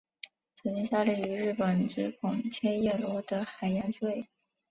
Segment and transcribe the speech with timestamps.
[0.55, 4.27] 曾经效力于日本职棒千叶罗德海洋队。